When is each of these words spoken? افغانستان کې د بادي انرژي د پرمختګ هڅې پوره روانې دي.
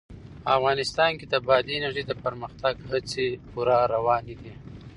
افغانستان 0.57 1.11
کې 1.19 1.25
د 1.29 1.35
بادي 1.47 1.73
انرژي 1.77 2.03
د 2.07 2.11
پرمختګ 2.23 2.73
هڅې 2.91 3.27
پوره 3.51 3.77
روانې 3.93 4.35
دي. 4.41 4.53